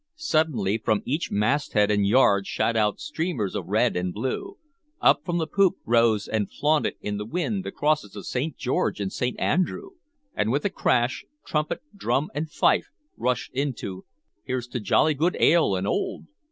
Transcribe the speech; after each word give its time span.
Suddenly, 0.15 0.79
from 0.79 1.03
each 1.05 1.29
masthead 1.29 1.91
and 1.91 2.07
yard 2.07 2.47
shot 2.47 2.75
out 2.75 2.99
streamers 2.99 3.53
of 3.53 3.67
red 3.67 3.95
and 3.95 4.11
blue, 4.11 4.57
up 4.99 5.23
from 5.23 5.37
the 5.37 5.45
poop 5.45 5.75
rose 5.85 6.27
and 6.27 6.51
flaunted 6.51 6.95
in 7.01 7.17
the 7.17 7.23
wind 7.27 7.63
the 7.63 7.71
crosses 7.71 8.15
of 8.15 8.25
St. 8.25 8.57
George 8.57 8.99
and 8.99 9.13
St. 9.13 9.39
Andrew, 9.39 9.91
and 10.33 10.51
with 10.51 10.65
a 10.65 10.71
crash 10.71 11.23
trumpet, 11.45 11.83
drum, 11.95 12.31
and 12.33 12.49
fife 12.49 12.89
rushed 13.15 13.53
into 13.53 14.03
"Here's 14.43 14.67
to 14.69 14.79
jolly 14.79 15.13
good 15.13 15.37
ale 15.39 15.75
and 15.75 15.85
old!" 15.85 16.25